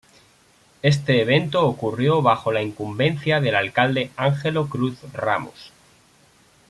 Este 0.81 1.21
evento 1.21 1.63
ocurrió 1.67 2.23
bajo 2.23 2.51
la 2.51 2.63
incumbencia 2.63 3.39
del 3.39 3.53
Alcalde 3.53 4.09
Ángelo 4.17 4.67
Cruz 4.67 4.97
Ramos. 5.13 5.71